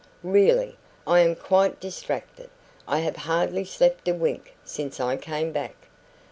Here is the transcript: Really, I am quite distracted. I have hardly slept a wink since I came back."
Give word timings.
Really, 0.23 0.77
I 1.05 1.19
am 1.19 1.35
quite 1.35 1.79
distracted. 1.79 2.49
I 2.87 3.01
have 3.01 3.17
hardly 3.17 3.63
slept 3.65 4.07
a 4.07 4.15
wink 4.15 4.55
since 4.65 4.99
I 4.99 5.15
came 5.15 5.51
back." 5.51 5.75